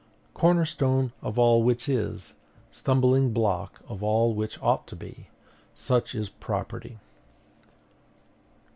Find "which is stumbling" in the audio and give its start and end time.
1.61-3.33